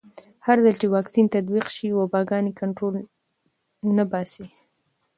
[0.45, 2.95] هرځل چې واکسین تطبیق شي، وباګانې کنټرول
[3.97, 4.45] نه باسي.